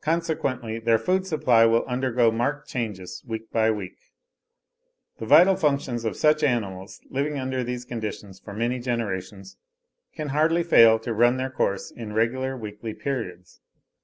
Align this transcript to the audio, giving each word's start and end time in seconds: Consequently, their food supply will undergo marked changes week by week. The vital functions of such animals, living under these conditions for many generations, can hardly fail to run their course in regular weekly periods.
Consequently, 0.00 0.78
their 0.78 0.96
food 0.96 1.26
supply 1.26 1.64
will 1.66 1.84
undergo 1.86 2.30
marked 2.30 2.68
changes 2.68 3.24
week 3.26 3.50
by 3.50 3.68
week. 3.68 3.98
The 5.18 5.26
vital 5.26 5.56
functions 5.56 6.04
of 6.04 6.16
such 6.16 6.44
animals, 6.44 7.00
living 7.10 7.36
under 7.40 7.64
these 7.64 7.84
conditions 7.84 8.38
for 8.38 8.54
many 8.54 8.78
generations, 8.78 9.56
can 10.14 10.28
hardly 10.28 10.62
fail 10.62 11.00
to 11.00 11.12
run 11.12 11.36
their 11.36 11.50
course 11.50 11.90
in 11.90 12.12
regular 12.12 12.56
weekly 12.56 12.94
periods. 12.94 13.60